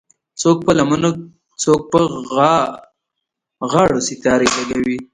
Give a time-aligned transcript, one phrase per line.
[0.41, 1.11] څوک په لمنو
[1.63, 1.99] څوک په
[3.71, 4.97] غاړو ستارې لګوي